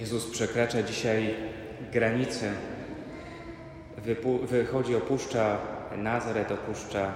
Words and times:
Jezus 0.00 0.30
przekracza 0.30 0.82
dzisiaj 0.82 1.34
granicę, 1.92 2.52
wychodzi, 4.42 4.96
opuszcza 4.96 5.58
Nazaret, 5.96 6.52
opuszcza 6.52 7.12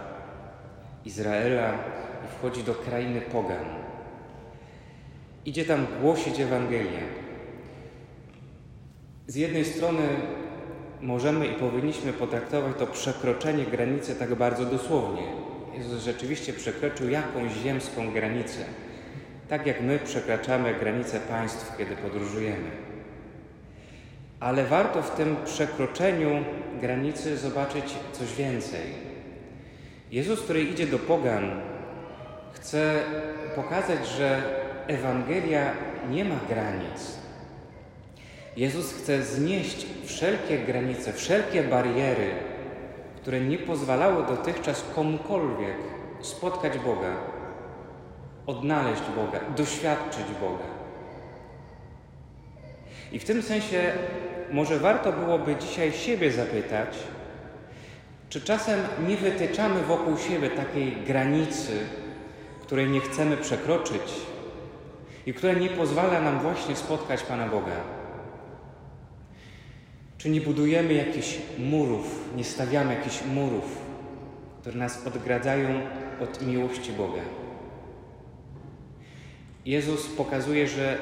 Izraela 1.04 1.72
i 2.24 2.38
wchodzi 2.38 2.62
do 2.62 2.74
krainy 2.74 3.20
Pogan. 3.20 3.64
Idzie 5.44 5.64
tam 5.64 5.86
głosić 6.00 6.40
Ewangelię. 6.40 7.00
Z 9.26 9.34
jednej 9.34 9.64
strony 9.64 10.08
możemy 11.00 11.46
i 11.46 11.54
powinniśmy 11.54 12.12
potraktować 12.12 12.76
to 12.78 12.86
przekroczenie 12.86 13.64
granicy 13.64 14.14
tak 14.14 14.34
bardzo 14.34 14.64
dosłownie. 14.64 15.22
Jezus 15.74 16.02
rzeczywiście 16.02 16.52
przekroczył 16.52 17.10
jakąś 17.10 17.52
ziemską 17.52 18.12
granicę, 18.12 18.64
tak 19.48 19.66
jak 19.66 19.80
my 19.80 19.98
przekraczamy 19.98 20.74
granice 20.74 21.20
państw, 21.20 21.76
kiedy 21.76 21.96
podróżujemy. 21.96 22.70
Ale 24.40 24.64
warto 24.64 25.02
w 25.02 25.10
tym 25.10 25.36
przekroczeniu 25.44 26.44
granicy 26.80 27.36
zobaczyć 27.36 27.84
coś 28.12 28.34
więcej. 28.34 29.14
Jezus, 30.10 30.40
który 30.40 30.62
idzie 30.62 30.86
do 30.86 30.98
Pogan, 30.98 31.60
chce 32.52 33.00
pokazać, 33.56 34.08
że 34.08 34.42
Ewangelia 34.86 35.72
nie 36.10 36.24
ma 36.24 36.36
granic. 36.48 37.18
Jezus 38.56 38.92
chce 38.92 39.22
znieść 39.22 39.86
wszelkie 40.04 40.58
granice, 40.58 41.12
wszelkie 41.12 41.62
bariery, 41.62 42.30
które 43.16 43.40
nie 43.40 43.58
pozwalały 43.58 44.26
dotychczas 44.26 44.84
komukolwiek 44.94 45.76
spotkać 46.20 46.78
Boga, 46.78 47.16
odnaleźć 48.46 49.02
Boga, 49.16 49.40
doświadczyć 49.56 50.26
Boga. 50.40 50.64
I 53.12 53.18
w 53.18 53.24
tym 53.24 53.42
sensie 53.42 53.92
może 54.52 54.78
warto 54.78 55.12
byłoby 55.12 55.56
dzisiaj 55.56 55.92
siebie 55.92 56.32
zapytać, 56.32 56.88
czy 58.28 58.40
czasem 58.40 58.80
nie 59.08 59.16
wytyczamy 59.16 59.82
wokół 59.82 60.18
siebie 60.18 60.50
takiej 60.50 60.96
granicy, 60.96 61.78
której 62.62 62.88
nie 62.88 63.00
chcemy 63.00 63.36
przekroczyć 63.36 64.02
i 65.26 65.34
która 65.34 65.52
nie 65.52 65.68
pozwala 65.68 66.20
nam 66.20 66.40
właśnie 66.40 66.76
spotkać 66.76 67.22
Pana 67.22 67.48
Boga? 67.48 67.76
Czy 70.18 70.30
nie 70.30 70.40
budujemy 70.40 70.92
jakichś 70.92 71.38
murów, 71.58 72.28
nie 72.36 72.44
stawiamy 72.44 72.94
jakichś 72.94 73.24
murów, 73.24 73.78
które 74.60 74.76
nas 74.76 75.06
odgradzają 75.06 75.80
od 76.20 76.46
miłości 76.46 76.92
Boga? 76.92 77.43
Jezus 79.66 80.06
pokazuje, 80.06 80.68
że 80.68 80.98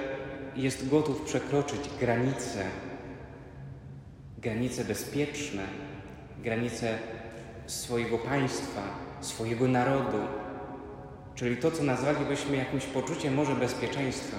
jest 0.56 0.88
gotów 0.88 1.22
przekroczyć 1.22 1.80
granice, 2.00 2.64
granice 4.38 4.84
bezpieczne, 4.84 5.62
granice 6.42 6.98
swojego 7.66 8.18
państwa, 8.18 8.82
swojego 9.20 9.68
narodu, 9.68 10.18
czyli 11.34 11.56
to, 11.56 11.70
co 11.70 11.82
nazwalibyśmy 11.82 12.56
jakimś 12.56 12.86
poczuciem 12.86 13.34
może 13.34 13.54
bezpieczeństwa. 13.54 14.36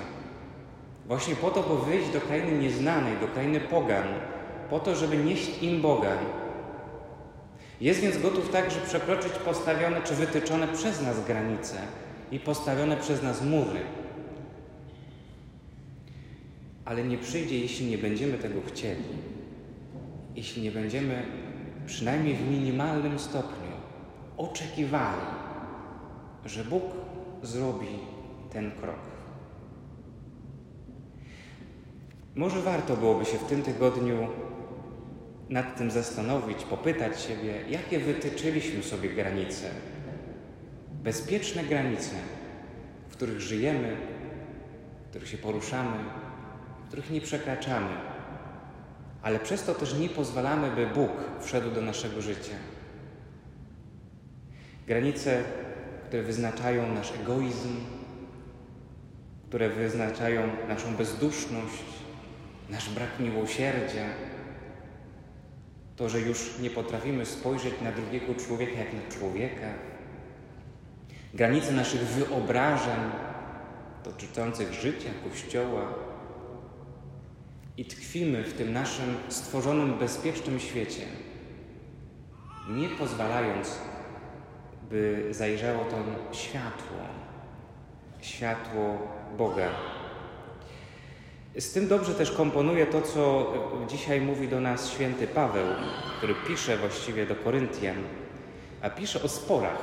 Właśnie 1.05 1.35
po 1.35 1.51
to, 1.51 1.63
by 1.63 1.85
wyjść 1.85 2.09
do 2.09 2.21
krainy 2.21 2.51
nieznanej, 2.57 3.17
do 3.17 3.27
krainy 3.27 3.59
pogan, 3.59 4.07
po 4.69 4.79
to, 4.79 4.95
żeby 4.95 5.17
nieść 5.17 5.63
im 5.63 5.81
Boga. 5.81 6.17
Jest 7.81 7.99
więc 7.99 8.17
gotów 8.17 8.49
także 8.49 8.81
przekroczyć 8.81 9.33
postawione 9.33 10.01
czy 10.01 10.15
wytyczone 10.15 10.67
przez 10.67 11.01
nas 11.01 11.25
granice 11.25 11.75
i 12.31 12.39
postawione 12.39 12.97
przez 12.97 13.23
nas 13.23 13.41
mury. 13.41 13.79
Ale 16.85 17.03
nie 17.03 17.17
przyjdzie, 17.17 17.59
jeśli 17.59 17.85
nie 17.85 17.97
będziemy 17.97 18.37
tego 18.37 18.61
chcieli, 18.61 19.03
jeśli 20.35 20.61
nie 20.61 20.71
będziemy 20.71 21.23
przynajmniej 21.85 22.35
w 22.35 22.49
minimalnym 22.49 23.19
stopniu 23.19 23.73
oczekiwali, 24.37 25.21
że 26.45 26.65
Bóg 26.65 26.83
zrobi 27.43 27.99
ten 28.49 28.71
krok. 28.71 28.99
Może 32.35 32.61
warto 32.61 32.97
byłoby 32.97 33.25
się 33.25 33.37
w 33.37 33.43
tym 33.43 33.61
tygodniu 33.61 34.27
nad 35.49 35.77
tym 35.77 35.91
zastanowić, 35.91 36.63
popytać 36.63 37.21
siebie, 37.21 37.53
jakie 37.69 37.99
wytyczyliśmy 37.99 38.83
sobie 38.83 39.09
granice, 39.09 39.69
bezpieczne 41.03 41.63
granice, 41.63 42.15
w 43.09 43.11
których 43.11 43.41
żyjemy, 43.41 43.97
w 45.05 45.09
których 45.09 45.27
się 45.27 45.37
poruszamy, 45.37 45.97
których 46.93 47.11
nie 47.11 47.21
przekraczamy, 47.21 47.93
ale 49.21 49.39
przez 49.39 49.63
to 49.63 49.75
też 49.75 49.93
nie 49.93 50.09
pozwalamy, 50.09 50.71
by 50.71 50.87
Bóg 50.87 51.11
wszedł 51.41 51.71
do 51.71 51.81
naszego 51.81 52.21
życia. 52.21 52.55
Granice, 54.87 55.43
które 56.07 56.23
wyznaczają 56.23 56.93
nasz 56.93 57.13
egoizm, 57.21 57.75
które 59.47 59.69
wyznaczają 59.69 60.41
naszą 60.67 60.95
bezduszność, 60.95 61.83
nasz 62.69 62.89
brak 62.89 63.19
miłosierdzia, 63.19 64.05
to, 65.95 66.09
że 66.09 66.19
już 66.19 66.59
nie 66.59 66.69
potrafimy 66.69 67.25
spojrzeć 67.25 67.73
na 67.81 67.91
drugiego 67.91 68.35
człowieka 68.35 68.79
jak 68.79 68.93
na 68.93 69.17
człowieka, 69.19 69.67
granice 71.33 71.71
naszych 71.71 72.01
wyobrażeń 72.01 72.99
dotyczących 74.03 74.73
życia, 74.73 75.09
Kościoła 75.29 76.12
i 77.77 77.85
tkwimy 77.85 78.43
w 78.43 78.53
tym 78.53 78.73
naszym 78.73 79.15
stworzonym 79.29 79.97
bezpiecznym 79.97 80.59
świecie, 80.59 81.05
nie 82.69 82.89
pozwalając, 82.89 83.77
by 84.89 85.27
zajrzało 85.31 85.85
to 85.85 85.97
światło, 86.33 86.97
światło 88.21 88.97
Boga 89.37 89.69
z 91.57 91.73
tym 91.73 91.87
dobrze 91.87 92.13
też 92.13 92.31
komponuje 92.31 92.85
to, 92.85 93.01
co 93.01 93.53
dzisiaj 93.87 94.21
mówi 94.21 94.47
do 94.47 94.61
nas 94.61 94.89
święty 94.89 95.27
Paweł, 95.27 95.67
który 96.17 96.35
pisze 96.47 96.77
właściwie 96.77 97.25
do 97.25 97.35
Koryntian, 97.35 98.03
a 98.81 98.89
pisze 98.89 99.23
o 99.23 99.27
sporach. 99.27 99.77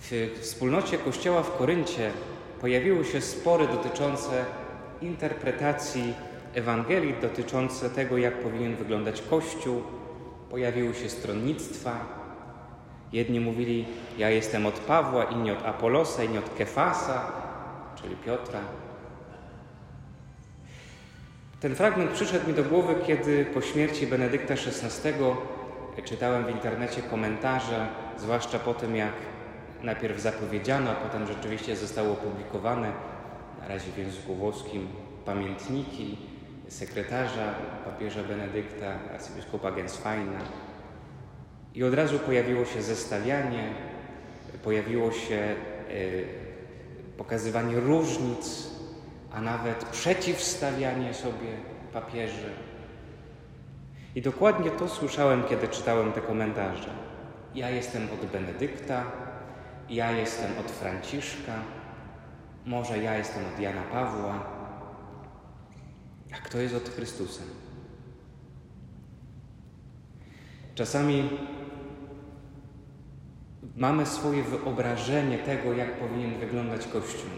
W 0.00 0.38
wspólnocie 0.40 0.98
Kościoła 0.98 1.42
w 1.42 1.56
Koryncie 1.56 2.10
pojawiły 2.60 3.04
się 3.04 3.20
spory 3.20 3.68
dotyczące 3.68 4.44
interpretacji 5.02 6.14
Ewangelii, 6.54 7.14
dotyczące 7.22 7.90
tego, 7.90 8.18
jak 8.18 8.42
powinien 8.42 8.76
wyglądać 8.76 9.22
Kościół. 9.22 9.82
Pojawiły 10.50 10.94
się 10.94 11.08
stronnictwa. 11.08 12.20
Jedni 13.12 13.40
mówili, 13.40 13.84
ja 14.18 14.30
jestem 14.30 14.66
od 14.66 14.74
Pawła, 14.74 15.24
inni 15.24 15.50
od 15.50 15.66
Apolosa, 15.66 16.24
inni 16.24 16.38
od 16.38 16.54
Kefasa, 16.54 17.32
czyli 18.02 18.16
Piotra. 18.16 18.60
Ten 21.60 21.74
fragment 21.74 22.10
przyszedł 22.10 22.48
mi 22.48 22.54
do 22.54 22.64
głowy, 22.64 22.94
kiedy 23.06 23.44
po 23.44 23.60
śmierci 23.60 24.06
Benedykta 24.06 24.54
XVI 24.54 25.12
czytałem 26.04 26.44
w 26.44 26.50
internecie 26.50 27.02
komentarze, 27.02 27.88
zwłaszcza 28.18 28.58
po 28.58 28.74
tym, 28.74 28.96
jak 28.96 29.12
najpierw 29.82 30.20
zapowiedziano, 30.20 30.90
a 30.90 30.94
potem 30.94 31.26
rzeczywiście 31.26 31.76
zostało 31.76 32.12
opublikowane, 32.12 32.92
na 33.60 33.68
razie 33.68 33.92
w 33.92 33.98
języku 33.98 34.34
włoskim, 34.34 34.88
pamiętniki 35.24 36.16
sekretarza 36.70 37.54
papieża 37.84 38.22
Benedykta, 38.22 38.98
arcybiskupa 39.14 39.70
Gensweina. 39.72 40.40
I 41.74 41.84
od 41.84 41.94
razu 41.94 42.18
pojawiło 42.18 42.64
się 42.64 42.82
zestawianie, 42.82 43.72
pojawiło 44.64 45.12
się 45.12 45.36
e, 45.36 45.56
pokazywanie 47.16 47.80
różnic 47.80 48.70
a 49.32 49.40
nawet 49.40 49.84
przeciwstawianie 49.84 51.14
sobie 51.14 51.48
papieży. 51.92 52.50
I 54.14 54.22
dokładnie 54.22 54.70
to 54.70 54.88
słyszałem, 54.88 55.44
kiedy 55.44 55.68
czytałem 55.68 56.12
te 56.12 56.20
komentarze. 56.20 56.90
Ja 57.54 57.70
jestem 57.70 58.02
od 58.02 58.26
Benedykta, 58.26 59.04
ja 59.88 60.10
jestem 60.10 60.50
od 60.60 60.70
Franciszka, 60.70 61.52
może 62.66 62.98
ja 62.98 63.18
jestem 63.18 63.42
od 63.54 63.60
Jana 63.60 63.82
Pawła. 63.82 64.59
A 66.32 66.36
kto 66.36 66.58
jest 66.58 66.74
od 66.74 66.88
Chrystusa? 66.88 67.42
Czasami 70.74 71.30
mamy 73.76 74.06
swoje 74.06 74.42
wyobrażenie 74.42 75.38
tego, 75.38 75.72
jak 75.72 75.98
powinien 75.98 76.40
wyglądać 76.40 76.86
Kościół 76.86 77.30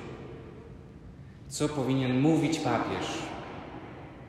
co 1.53 1.69
powinien 1.69 2.21
mówić 2.21 2.59
papież, 2.59 3.07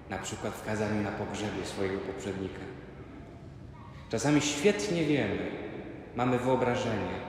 na 0.10 0.18
przykład 0.18 0.54
w 0.54 0.66
kazaniu 0.66 1.04
na 1.04 1.12
pogrzebie 1.12 1.66
swojego 1.66 2.00
poprzednika. 2.00 2.60
Czasami 4.10 4.42
świetnie 4.42 5.06
wiemy, 5.06 5.52
mamy 6.16 6.40
wyobrażenie, 6.40 7.20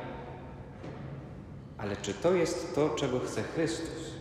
ale 1.78 1.96
czy 1.96 2.14
to 2.14 2.34
jest 2.34 2.74
to, 2.74 2.90
czego 2.90 3.20
chce 3.20 3.42
Chrystus? 3.42 4.13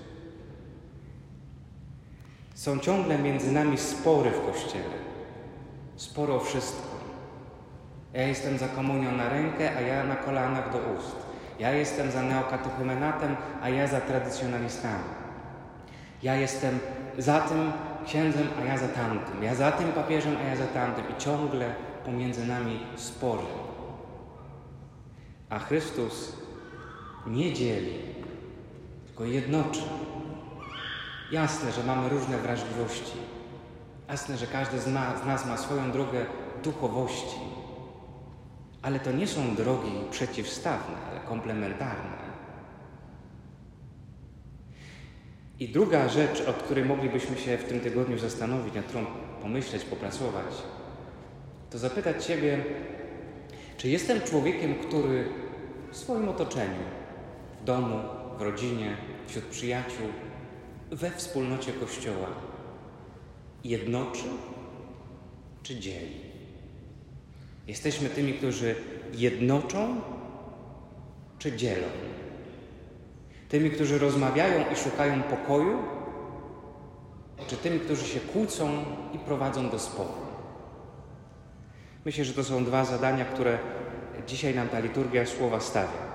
Są 2.53 2.79
ciągle 2.79 3.17
między 3.17 3.51
nami 3.51 3.77
spory 3.77 4.31
w 4.31 4.45
Kościele. 4.45 4.97
Sporo 5.95 6.35
o 6.35 6.39
wszystko. 6.39 6.93
Ja 8.13 8.27
jestem 8.27 8.57
za 8.57 8.67
komunią 8.67 9.11
na 9.11 9.29
rękę, 9.29 9.77
a 9.77 9.81
ja 9.81 10.03
na 10.03 10.15
kolanach 10.15 10.71
do 10.71 10.77
ust. 10.77 11.15
Ja 11.59 11.71
jestem 11.71 12.11
za 12.11 12.21
neokatechumenatem, 12.21 13.35
a 13.61 13.69
ja 13.69 13.87
za 13.87 14.01
tradycjonalistami. 14.01 15.03
Ja 16.23 16.35
jestem 16.35 16.79
za 17.17 17.39
tym 17.39 17.71
księdzem, 18.05 18.47
a 18.61 18.65
ja 18.65 18.77
za 18.77 18.87
tamtym. 18.87 19.43
Ja 19.43 19.55
za 19.55 19.71
tym 19.71 19.91
papieżem, 19.91 20.37
a 20.37 20.49
ja 20.49 20.55
za 20.55 20.67
tamtym. 20.67 21.03
I 21.17 21.21
ciągle 21.21 21.75
pomiędzy 22.05 22.45
nami 22.45 22.79
spory. 22.95 23.43
A 25.49 25.59
Chrystus 25.59 26.37
nie 27.27 27.53
dzieli, 27.53 27.99
tylko 29.05 29.25
jednoczy. 29.25 29.81
Jasne, 31.33 31.71
że 31.71 31.83
mamy 31.83 32.09
różne 32.09 32.37
wrażliwości. 32.37 33.17
Jasne, 34.09 34.37
że 34.37 34.47
każdy 34.47 34.79
z 34.79 34.87
nas, 34.87 35.23
z 35.23 35.25
nas 35.25 35.45
ma 35.45 35.57
swoją 35.57 35.91
drogę 35.91 36.25
duchowości. 36.63 37.39
Ale 38.81 38.99
to 38.99 39.11
nie 39.11 39.27
są 39.27 39.55
drogi 39.55 39.91
przeciwstawne, 40.11 40.95
ale 41.11 41.19
komplementarne. 41.19 42.23
I 45.59 45.69
druga 45.69 46.09
rzecz, 46.09 46.43
o 46.47 46.53
której 46.53 46.85
moglibyśmy 46.85 47.37
się 47.37 47.57
w 47.57 47.63
tym 47.63 47.79
tygodniu 47.79 48.17
zastanowić, 48.17 48.73
nad 48.73 48.85
którą 48.85 49.05
pomyśleć, 49.41 49.83
popracować, 49.83 50.53
to 51.69 51.77
zapytać 51.77 52.25
Ciebie, 52.25 52.63
czy 53.77 53.89
jestem 53.89 54.21
człowiekiem, 54.21 54.75
który 54.75 55.25
w 55.91 55.97
swoim 55.97 56.29
otoczeniu, 56.29 56.83
w 57.61 57.63
domu, 57.63 57.99
w 58.37 58.41
rodzinie, 58.41 58.97
wśród 59.27 59.45
przyjaciół, 59.45 60.07
we 60.95 61.11
wspólnocie 61.11 61.73
Kościoła 61.73 62.27
jednoczy 63.63 64.23
czy 65.63 65.79
dzieli? 65.79 66.21
Jesteśmy 67.67 68.09
tymi, 68.09 68.33
którzy 68.33 68.75
jednoczą 69.13 70.01
czy 71.39 71.57
dzielą? 71.57 71.87
Tymi, 73.49 73.71
którzy 73.71 73.99
rozmawiają 73.99 74.71
i 74.71 74.75
szukają 74.75 75.23
pokoju, 75.23 75.79
czy 77.47 77.57
tymi, 77.57 77.79
którzy 77.79 78.05
się 78.05 78.19
kłócą 78.19 78.85
i 79.13 79.19
prowadzą 79.19 79.69
do 79.69 79.79
sporu? 79.79 80.13
Myślę, 82.05 82.25
że 82.25 82.33
to 82.33 82.43
są 82.43 82.65
dwa 82.65 82.85
zadania, 82.85 83.25
które 83.25 83.59
dzisiaj 84.27 84.55
nam 84.55 84.69
ta 84.69 84.79
liturgia 84.79 85.25
słowa 85.25 85.59
stawia. 85.59 86.13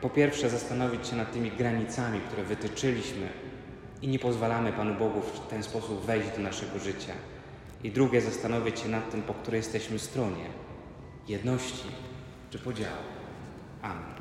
Po 0.00 0.10
pierwsze, 0.10 0.50
zastanowić 0.50 1.06
się 1.06 1.16
nad 1.16 1.32
tymi 1.32 1.50
granicami, 1.50 2.20
które 2.20 2.42
wytyczyliśmy 2.42 3.28
i 4.04 4.08
nie 4.08 4.18
pozwalamy 4.18 4.72
Panu 4.72 4.94
Bogu 4.94 5.20
w 5.20 5.48
ten 5.48 5.62
sposób 5.62 6.04
wejść 6.04 6.28
do 6.36 6.42
naszego 6.42 6.78
życia. 6.78 7.12
I 7.84 7.90
drugie, 7.90 8.20
zastanowić 8.20 8.80
się 8.80 8.88
nad 8.88 9.10
tym, 9.10 9.22
po 9.22 9.34
której 9.34 9.58
jesteśmy 9.58 9.98
stronie 9.98 10.44
jedności 11.28 11.88
czy 12.50 12.58
podziału. 12.58 13.02
Amen. 13.82 14.13